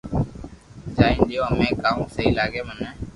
[0.97, 2.89] جئين ليو ھمي ڪاو سھي لاگي منو